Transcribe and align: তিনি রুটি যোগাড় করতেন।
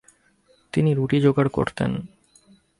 তিনি 0.73 0.93
রুটি 0.93 1.17
যোগাড় 1.21 1.49
করতেন। 1.49 1.91